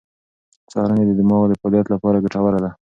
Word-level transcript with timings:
سهارنۍ 0.71 1.03
د 1.07 1.11
دماغ 1.19 1.43
د 1.47 1.53
فعالیت 1.61 1.87
لپاره 1.93 2.21
ګټوره 2.23 2.59
ده. 2.63 2.69